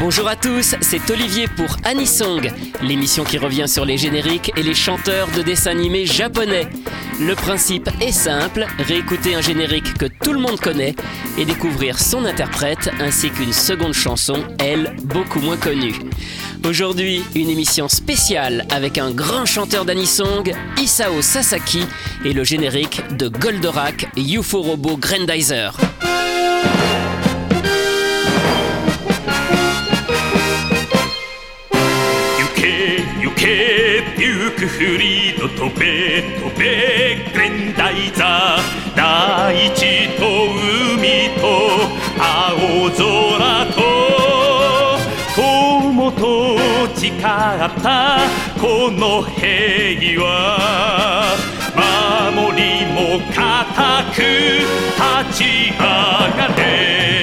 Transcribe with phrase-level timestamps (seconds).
[0.00, 2.50] Bonjour à tous, c'est Olivier pour Anisong,
[2.82, 6.68] l'émission qui revient sur les génériques et les chanteurs de dessins animés japonais.
[7.20, 10.94] Le principe est simple, réécouter un générique que tout le monde connaît
[11.36, 15.94] et découvrir son interprète ainsi qu'une seconde chanson, elle, beaucoup moins connue.
[16.66, 21.84] Aujourd'hui, une émission spéciale avec un grand chanteur d'Anisong, Isao Sasaki,
[22.24, 25.78] et le générique de Goldorak UFO Robo Grandizer.
[34.60, 38.94] クフリード飛べ飛べグレンダイザー。
[38.94, 40.22] 大地と
[40.98, 41.42] 海と
[42.18, 43.00] 青空
[43.72, 43.80] と
[45.34, 46.20] 友と
[46.94, 48.20] 誓った。
[48.60, 50.28] この平和
[52.28, 53.40] 守りも固
[54.12, 57.19] く立ち上がれ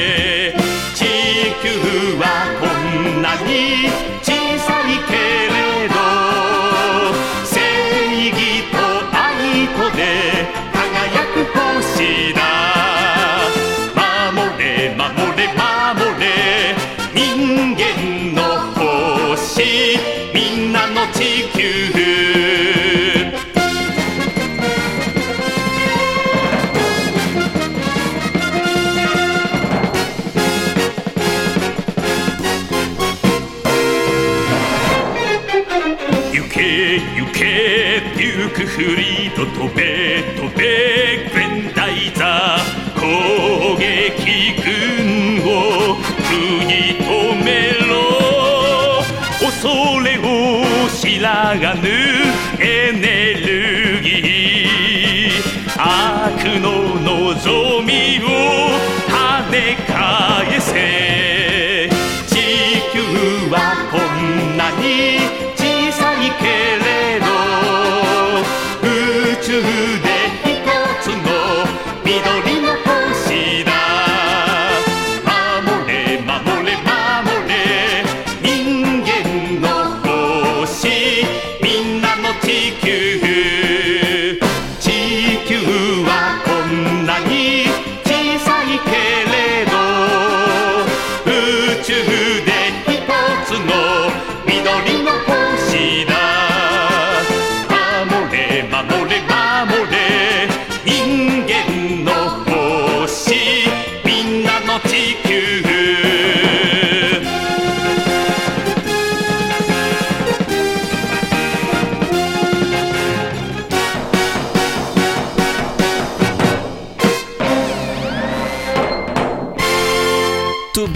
[38.77, 46.29] クリード飛べ飛べグレンダイザー攻撃軍を食
[46.61, 49.01] い止めろ。
[49.39, 49.65] 恐
[50.01, 50.21] れを
[50.89, 51.89] 知らぬ
[52.59, 55.77] エネルギー。
[55.79, 58.76] 悪の望みを
[91.87, 92.16] to who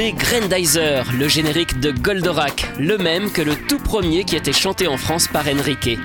[0.02, 4.88] Tobé Grandizer, le générique de Goldorak, le même que le tout premier qui était chanté
[4.88, 6.00] en France par Enrique.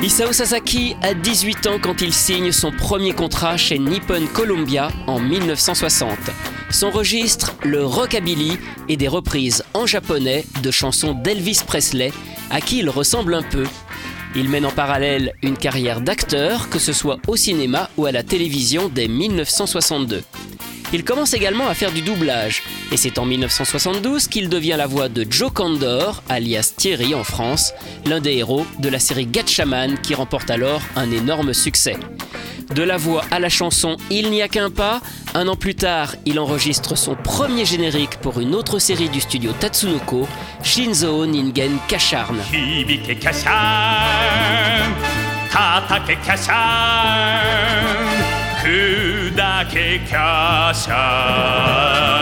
[0.00, 5.20] Isao Sasaki a 18 ans quand il signe son premier contrat chez Nippon Columbia en
[5.20, 6.16] 1960.
[6.70, 8.56] Son registre, le rockabilly
[8.88, 12.12] et des reprises en japonais de chansons d'Elvis Presley,
[12.50, 13.64] à qui il ressemble un peu.
[14.34, 18.22] Il mène en parallèle une carrière d'acteur, que ce soit au cinéma ou à la
[18.22, 20.22] télévision dès 1962.
[20.92, 22.62] Il commence également à faire du doublage,
[22.92, 27.72] et c'est en 1972 qu'il devient la voix de Joe Condor, alias Thierry en France,
[28.06, 31.96] l'un des héros de la série Gatchaman qui remporte alors un énorme succès.
[32.74, 35.00] De la voix à la chanson Il n'y a qu'un pas,
[35.34, 39.52] un an plus tard, il enregistre son premier générique pour une autre série du studio
[39.52, 40.26] Tatsunoko,
[40.62, 42.38] Shinzo Ningen Kasharn.
[49.70, 52.14] けキャシャーン叩けキャシャーン砕けキャシャーン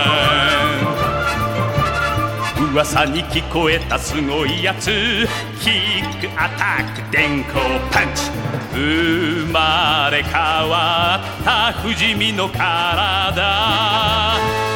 [2.72, 5.26] 噂に聞こえたすごいやつ
[5.60, 8.30] キックアタック電光パンチ。
[8.72, 13.34] 生まれ変わった不死身の体。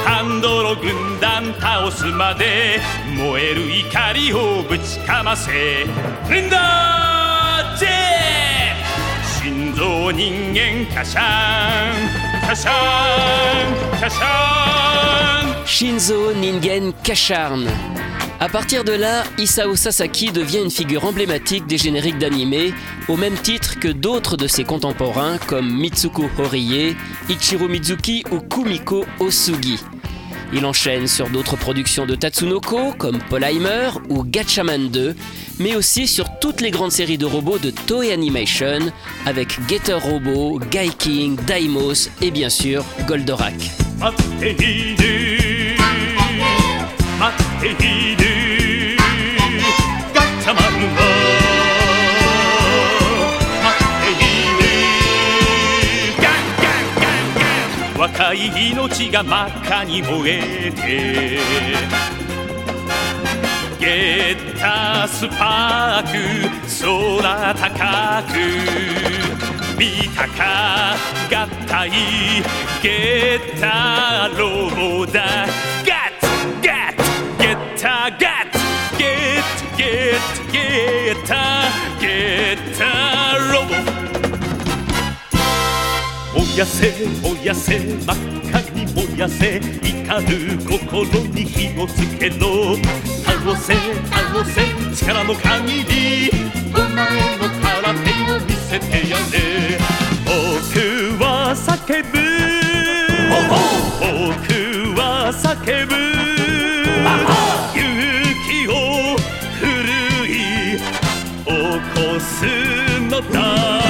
[0.04, 2.80] ハンドロ軍団倒すまで
[3.16, 5.86] 燃える怒りをぶちかませ。
[6.28, 7.88] レンダージェ
[9.42, 12.25] 心臓人間カシャン
[15.66, 17.66] Shinzo Ningen Kasharn.
[18.38, 22.72] A partir de là, Isao Sasaki devient une figure emblématique des génériques d'anime,
[23.08, 26.96] au même titre que d'autres de ses contemporains comme Mitsuko Horiye,
[27.28, 29.80] Ichiro Mizuki ou Kumiko Osugi.
[30.52, 35.14] Il enchaîne sur d'autres productions de Tatsunoko comme Polheimer ou Gatchaman 2,
[35.58, 38.92] mais aussi sur toutes les grandes séries de robots de Toei Animation
[39.26, 43.54] avec Getter Robo, Gaiking, Daimos et bien sûr Goldorak.
[58.48, 61.38] 命が真っ赤に燃えて
[63.78, 66.16] ゲッタースパーク
[66.82, 68.36] 空高く
[69.78, 70.94] 見たか
[71.30, 71.90] 合体
[72.82, 74.70] ゲッターロ
[75.04, 75.75] ボだ。
[86.56, 86.90] やせ
[87.22, 88.16] 燃やせ真っ
[88.48, 92.76] 赤に燃やせ怒る心に火をつけろ。
[93.22, 94.62] 倒せ倒せ
[94.94, 96.30] 力の限り。
[96.74, 99.78] お前の空手を見せてやれ。
[100.24, 102.16] 僕は叫ぶ。
[103.28, 105.02] 僕は
[105.34, 105.92] 叫ぶ。
[107.74, 107.84] 勇
[108.48, 108.72] 気を
[109.60, 109.64] 奮
[110.26, 110.30] い
[111.44, 111.50] 起
[111.94, 112.46] こす
[113.10, 113.85] のだ。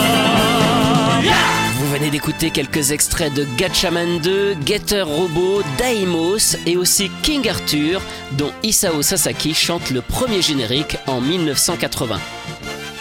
[1.99, 8.03] Venez d'écouter quelques extraits de Gatchaman 2, Getter Robot, Daimos et aussi King Arthur,
[8.33, 12.21] dont Isao Sasaki chante le premier générique en 1980.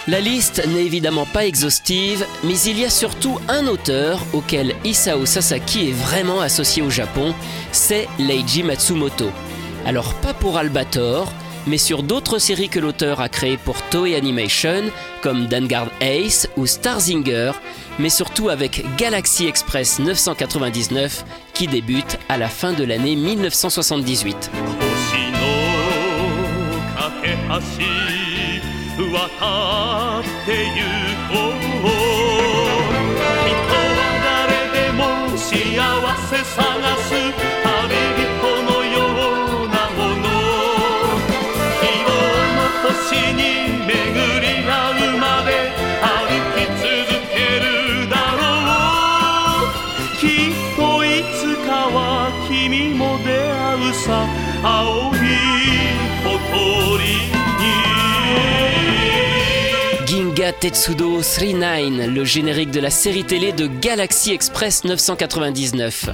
[0.07, 5.25] La liste n'est évidemment pas exhaustive, mais il y a surtout un auteur auquel Isao
[5.25, 7.35] Sasaki est vraiment associé au Japon,
[7.73, 9.29] c'est Leiji Matsumoto.
[9.85, 11.33] Alors pas pour Albator,
[11.67, 14.83] mais sur d'autres séries que l'auteur a créées pour Toei Animation,
[15.21, 17.51] comme Danguard Ace ou Starzinger,
[17.99, 24.51] mais surtout avec Galaxy Express 999 qui débute à la fin de l'année 1978.
[52.48, 54.26] 君も出会うさ
[54.62, 55.18] 青い
[56.24, 57.70] 小鳥に
[60.06, 66.10] Ginga Tetsudo 39, le générique de la série télé de Galaxy Express 999.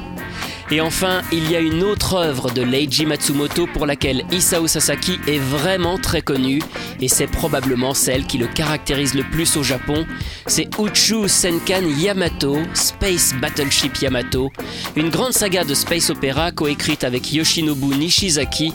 [0.73, 5.19] Et enfin, il y a une autre œuvre de Leiji Matsumoto pour laquelle Isao Sasaki
[5.27, 6.61] est vraiment très connu,
[7.01, 10.05] et c'est probablement celle qui le caractérise le plus au Japon.
[10.47, 14.49] C'est Uchu Senkan Yamato, Space Battleship Yamato,
[14.95, 18.71] une grande saga de space opéra coécrite avec Yoshinobu Nishizaki.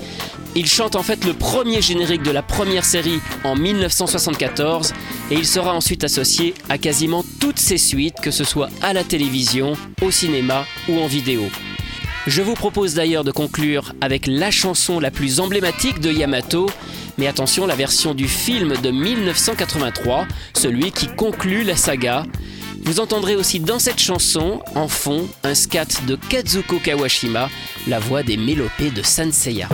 [0.54, 4.92] Il chante en fait le premier générique de la première série en 1974
[5.30, 9.02] et il sera ensuite associé à quasiment toutes ses suites, que ce soit à la
[9.02, 11.42] télévision, au cinéma ou en vidéo.
[12.26, 16.68] Je vous propose d'ailleurs de conclure avec la chanson la plus emblématique de Yamato,
[17.18, 22.24] mais attention, la version du film de 1983, celui qui conclut la saga.
[22.82, 27.48] Vous entendrez aussi dans cette chanson, en fond, un scat de Kazuko Kawashima,
[27.86, 29.68] la voix des mélopées de Sanseiya.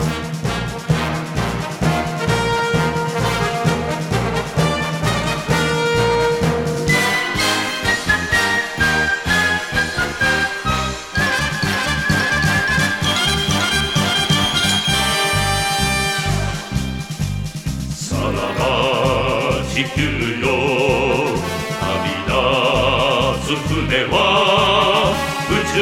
[23.53, 25.13] つ船は
[25.51, 25.77] 宇宙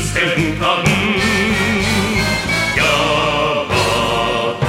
[0.00, 0.62] 戦艦
[2.76, 2.80] ヤ
[3.66, 3.74] マ
[4.60, 4.62] ト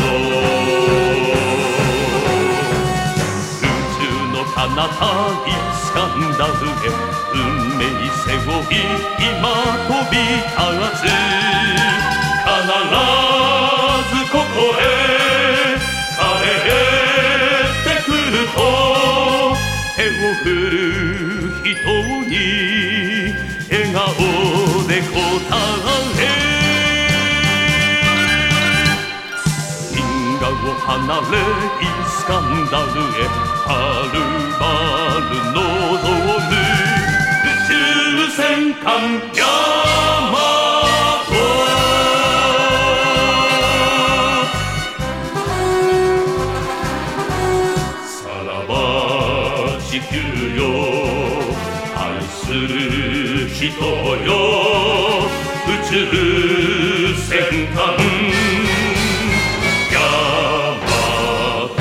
[3.62, 4.02] 宇宙
[4.34, 4.98] の彼方
[5.46, 6.90] イスカンダルへ。
[7.34, 7.38] 運
[7.78, 7.82] 命
[8.26, 8.76] 背負い
[9.20, 9.46] 今
[9.86, 10.58] 飛び立
[10.98, 11.06] つ
[12.42, 12.66] 必
[14.10, 14.82] ずここへ。
[16.18, 16.20] 帰
[17.62, 18.58] ってくると。
[19.96, 21.05] 手を振る
[24.06, 24.14] 顔
[24.88, 25.10] で答
[26.20, 26.30] え
[29.96, 30.94] 銀河を離
[31.32, 31.38] れ
[31.82, 33.26] イスカンダルへ
[33.66, 33.68] は
[34.14, 34.16] る
[34.60, 34.64] ば
[35.32, 35.58] る望
[36.38, 36.54] む。
[37.42, 37.74] 宇宙
[38.38, 38.86] 戦艦
[39.36, 39.85] ヤー。
[54.24, 54.30] よ。
[55.68, 55.92] 宇宙
[57.28, 57.34] 戦
[57.74, 57.78] 艦。
[59.92, 59.96] ヤ
[60.82, 60.88] マ
[61.76, 61.80] ト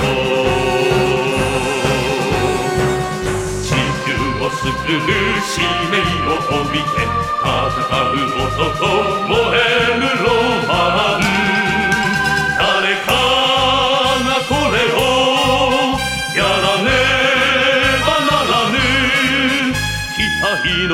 [3.62, 3.66] 地
[4.04, 4.08] 球
[4.42, 5.08] を救う
[5.42, 5.52] 使
[5.90, 5.92] 命
[6.26, 6.86] を帯びて
[7.42, 7.48] 戦
[7.90, 8.78] う男
[9.28, 9.58] 燃え
[9.96, 10.26] るロ
[10.68, 10.72] マ
[11.18, 11.20] ン。
[12.58, 12.62] 誰
[13.04, 13.08] か
[14.24, 14.96] がこれを
[16.36, 16.86] やらね
[18.06, 18.74] ばならぬ。
[20.14, 20.44] 期待
[20.88, 20.92] の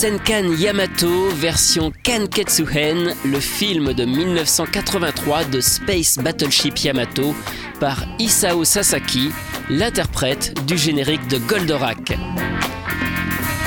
[0.00, 7.34] Senkan Yamato version Kanketsuhen, le film de 1983 de Space Battleship Yamato
[7.80, 9.28] par Isao Sasaki,
[9.68, 12.16] l'interprète du générique de Goldorak.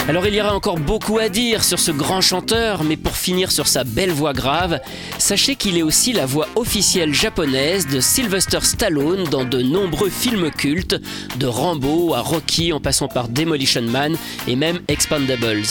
[0.10, 3.52] Alors il y aura encore beaucoup à dire sur ce grand chanteur, mais pour finir
[3.52, 4.80] sur sa belle voix grave,
[5.20, 10.50] sachez qu'il est aussi la voix officielle japonaise de Sylvester Stallone dans de nombreux films
[10.50, 11.00] cultes,
[11.36, 15.62] de Rambo à Rocky en passant par Demolition Man et même Expandables.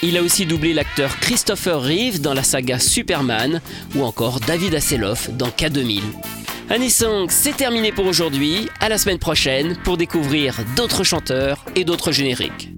[0.00, 3.60] Il a aussi doublé l'acteur Christopher Reeve dans la saga Superman
[3.96, 6.02] ou encore David Hasselhoff dans K2000.
[6.70, 8.68] Anisong, c'est terminé pour aujourd'hui.
[8.78, 12.77] À la semaine prochaine pour découvrir d'autres chanteurs et d'autres génériques.